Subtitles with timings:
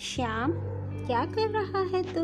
[0.00, 0.52] श्याम,
[1.06, 2.20] क्या कर रहा है तू?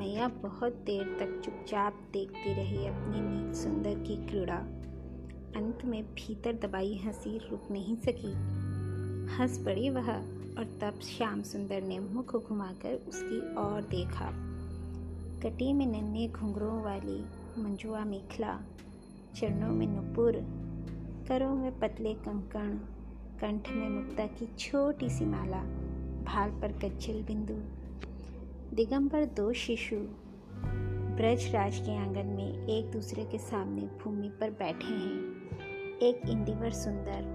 [0.00, 4.56] मैया बहुत देर तक चुपचाप देखती रही अपनी नीच सुंदर की क्रीड़ा।
[5.56, 8.32] अंत में भीतर दबाई हँसी रुक नहीं सकी।
[9.34, 10.12] हंस पड़ी वह,
[10.58, 14.30] और तब श्याम सुंदर ने मुख घुमाकर उसकी ओर देखा।
[15.42, 17.24] कटी में नन्हे घुंघरों वाली
[17.62, 18.60] मंजुआ मेखला,
[19.36, 20.32] चरणों में नुपुर,
[21.28, 22.68] करों में पतले कंकण,
[23.40, 25.89] कंठ में मुक्ता की छोटी सी माला
[26.30, 27.54] भाल पर कच्चल बिंदु,
[28.76, 29.96] दिगंबर दो शिशु,
[31.16, 36.70] ब्रज राज के आँगन में एक दूसरे के सामने भूमि पर बैठे हैं। एक इंदिवर
[36.72, 37.26] सुंदर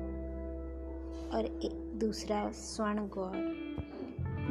[1.34, 3.36] और एक दूसरा स्वर्ण गौर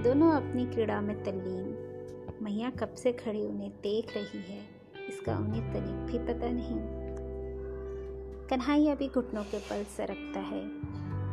[0.04, 4.60] दोनों अपनी क्रीड़ा में तल्लीन। मैया कब से खड़ी उन्हें देख रही है,
[5.08, 6.78] इसका उन्हें तनिक भी पता नहीं।
[8.48, 10.62] कन्हैया भी घुटनों के पल सरकता है।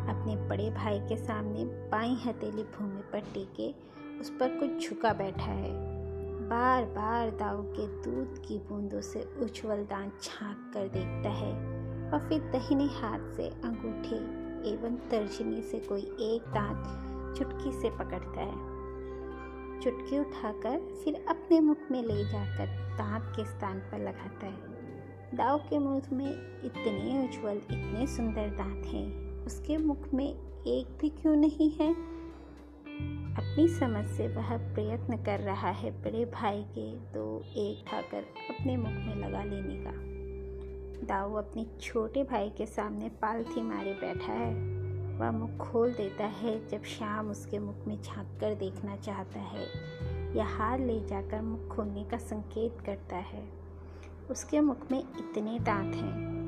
[0.09, 5.51] अपने बड़े भाई के सामने बाई हथेली भूमि पर टेके उस पर कुछ झुका बैठा
[5.51, 6.01] है।
[6.49, 11.53] बार बार दाऊ के दूध की बूंदों से उज्जवल दांत झाँक कर देखता है
[12.11, 18.41] और फिर दहिने हाथ से अंगूठे एवं तर्जनी से कोई एक दांत चुटकी से पकड़ता
[18.41, 18.71] है।
[19.79, 22.65] चुटकी उठाकर फिर अपने मुख में ले जाकर
[22.97, 24.81] दांत के स्थान पर लगाता है।
[25.35, 30.29] दाव के मुँह में इतने उज्जवल, इतने सुंदर दांत हैं। उसके मुख में
[30.67, 31.93] एक भी क्यों नहीं है?
[33.31, 38.77] अपनी समझ से वह प्रयत्न कर रहा है बड़े भाई के दो एक ठाकर अपने
[38.77, 40.11] मुख में लगा लेने का।
[41.07, 44.81] दाऊ अपने छोटे भाई के सामने पालथी मारे बैठा है।
[45.17, 49.65] वह मुख खोल देता है जब शाम उसके मुख में झाँक कर देखना चाहता है
[50.37, 53.49] या हार ले जाकर मुख खोलने का संकेत करता है।
[54.31, 56.41] उसके मुख में इतने दांत हैं।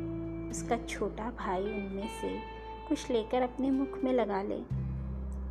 [0.51, 4.83] उसका छोटा भाई उनमें से कुछ लेकर अपने मुख में लगा ले।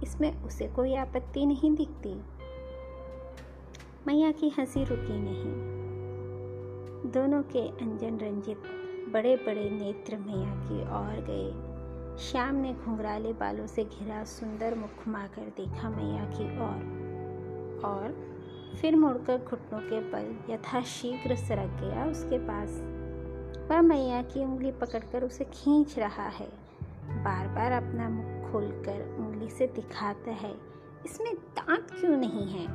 [0.03, 2.23] इसमें उसे कोई आपत्ति नहीं दिखती।
[4.07, 5.73] मैया की हँसी रुकी नहीं।
[7.13, 8.59] दोनों के अंजन रंजित
[9.13, 11.73] बड़े बड़े नेत्र मैया की ओर गए।
[12.19, 17.03] श्याम ने घुंघराले बालों से घिरा सुंदर मुख घुमाकर देखा मैया की ओर।
[17.85, 18.33] और
[18.81, 22.69] फिर मुड़कर घुटनों के बल यथाशीघ्र सरक गया उसके पास।
[23.71, 26.62] वह मैया की उंगली पकड़कर उसे खींच रहा है।
[27.05, 30.55] बार बार अपना मुख खोलकर उंगली से दिखाता है,
[31.05, 32.67] इसमें दांत क्यों नहीं है?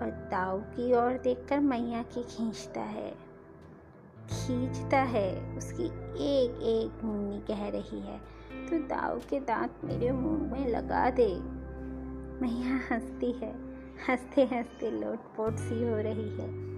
[0.00, 3.10] और दाऊ की ओर देखकर मैया की खींचता है।
[4.30, 8.18] खींचता है, उसकी एक एक मुन्नी कह रही है।
[8.70, 11.40] तो दाऊ के दांत मेरे मुँह में लगा दे।
[12.42, 13.52] मैया हंसती है
[14.08, 16.68] हँसते हँसते लोटपोट सी हो रही है।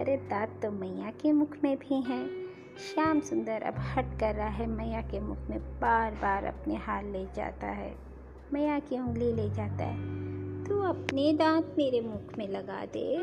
[0.00, 2.47] अरे दांत तो मैया के मुख में भी हैं।
[2.78, 7.02] श्याम सुंदर अब हट कर रहा है मैया के मुख में बार बार अपने हाथ
[7.02, 7.96] ले जाता है।
[8.52, 9.96] मैया की उंगली ले जाता है।
[10.64, 13.16] तू अपने दांत मेरे मुख में लगा दे।